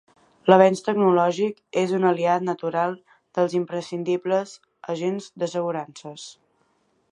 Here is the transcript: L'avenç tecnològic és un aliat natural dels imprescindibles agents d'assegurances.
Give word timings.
L'avenç 0.51 0.79
tecnològic 0.85 1.59
és 1.81 1.93
un 1.97 2.07
aliat 2.13 2.47
natural 2.47 2.97
dels 3.39 3.55
imprescindibles 3.59 4.57
agents 4.97 5.31
d'assegurances. 5.43 6.27